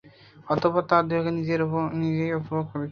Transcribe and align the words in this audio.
অতঃপর 0.47 0.83
তার 0.89 1.03
দেহকে 1.09 1.31
নিজে 1.35 1.53
উপভোগ 2.35 2.63
করেছি। 2.63 2.77